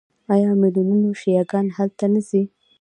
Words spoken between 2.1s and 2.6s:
نه ځي؟